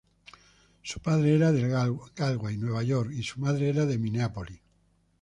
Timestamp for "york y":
2.81-3.21